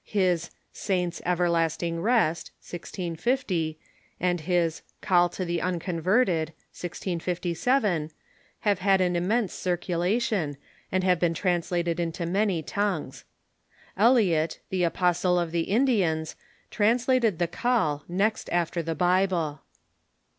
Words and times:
His 0.03 0.49
"Saint's 0.73 1.21
Everlasting 1.27 2.01
Rest" 2.01 2.49
(1650) 2.67 3.77
and 4.19 4.41
his 4.41 4.81
"Call 4.99 5.29
to 5.29 5.45
the 5.45 5.61
Unconverted" 5.61 6.53
(1657) 6.71 8.09
have 8.61 8.79
had 8.79 8.99
an 8.99 9.15
immense 9.15 9.53
circulation, 9.53 10.57
and 10.91 11.03
have 11.03 11.19
been 11.19 11.35
translated 11.35 11.99
into 11.99 12.25
many 12.25 12.63
tongues. 12.63 13.25
Eliot, 13.95 14.59
the 14.71 14.81
Apostle 14.81 15.37
of 15.37 15.51
the 15.51 15.69
Indians, 15.69 16.35
translated 16.71 17.37
the 17.37 17.45
"Call" 17.47 18.03
next 18.07 18.49
after 18.51 18.81
the 18.81 18.95
Bible. 18.95 19.61